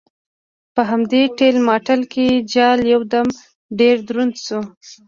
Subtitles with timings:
[0.73, 3.27] په همدې ټېل ماټېل کې جال یو دم
[3.79, 4.59] ډېر دروند شو.